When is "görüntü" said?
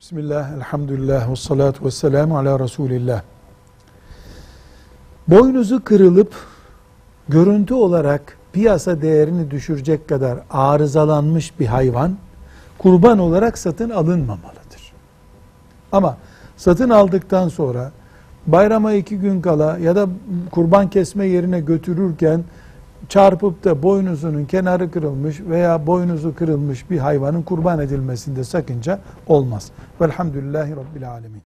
7.28-7.74